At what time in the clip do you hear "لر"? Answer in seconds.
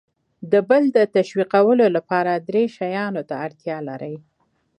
3.87-4.01